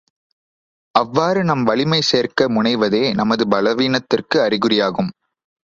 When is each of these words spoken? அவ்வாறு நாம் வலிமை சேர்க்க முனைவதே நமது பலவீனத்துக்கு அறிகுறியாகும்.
அவ்வாறு 0.95 1.43
நாம் 1.43 1.63
வலிமை 1.63 2.01
சேர்க்க 2.01 2.47
முனைவதே 2.49 3.13
நமது 3.13 3.45
பலவீனத்துக்கு 3.47 4.39
அறிகுறியாகும். 4.39 5.11